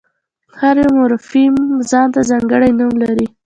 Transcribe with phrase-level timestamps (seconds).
[0.59, 1.55] هر یو مورفیم
[1.89, 3.27] ځان ته ځانګړی نوم لري.